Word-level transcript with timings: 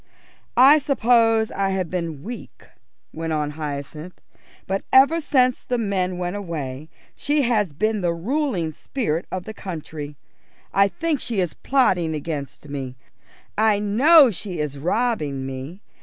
"I 0.57 0.79
suppose 0.79 1.51
I 1.51 1.69
have 1.69 1.91
been 1.91 2.23
weak," 2.23 2.65
went 3.13 3.33
on 3.33 3.51
Hyacinth, 3.51 4.19
"but 4.65 4.83
ever 4.91 5.21
since 5.21 5.63
the 5.63 5.77
men 5.77 6.17
went 6.17 6.35
away 6.35 6.89
she 7.13 7.43
has 7.43 7.71
been 7.71 8.01
the 8.01 8.11
ruling 8.11 8.71
spirit 8.71 9.27
of 9.31 9.43
the 9.43 9.53
country. 9.53 10.17
I 10.73 10.87
think 10.87 11.19
she 11.19 11.39
is 11.39 11.53
plotting 11.53 12.15
against 12.15 12.67
me; 12.67 12.95
I 13.55 13.77
know 13.77 14.31
she 14.31 14.57
is 14.57 14.75
robbing 14.79 15.45
me. 15.45 15.81